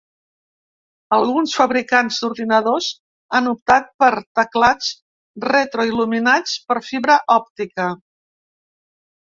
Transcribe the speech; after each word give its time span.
Alguns 1.17 1.53
fabricants 1.57 2.17
d'ordinadors 2.23 2.89
han 3.41 3.51
optat 3.53 3.93
per 4.05 4.11
teclats 4.41 4.91
retroil·luminats 5.53 6.59
per 6.73 6.83
fibra 6.91 7.23
òptica. 7.41 7.93